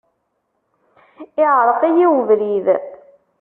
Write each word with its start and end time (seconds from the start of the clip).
Iεreq-iyi 1.45 2.05
ubrid. 2.19 2.67